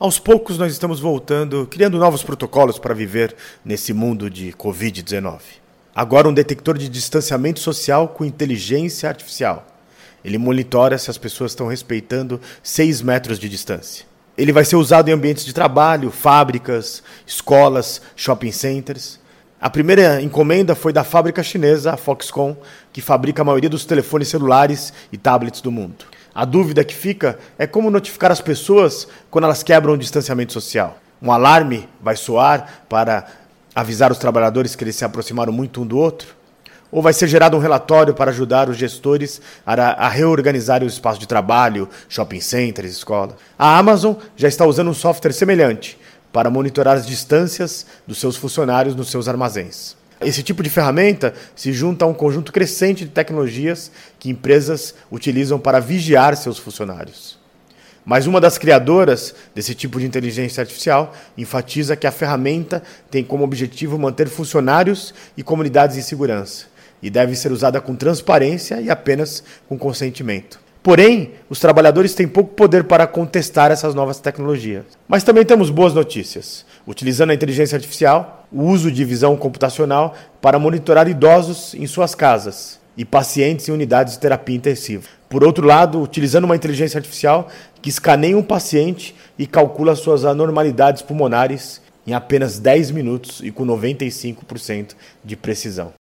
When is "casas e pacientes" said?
82.14-83.68